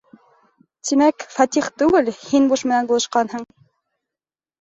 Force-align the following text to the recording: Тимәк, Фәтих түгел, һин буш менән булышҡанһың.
Тимәк, 0.87 1.25
Фәтих 1.33 1.67
түгел, 1.81 2.09
һин 2.31 2.47
буш 2.53 2.63
менән 2.71 2.89
булышҡанһың. 2.93 3.45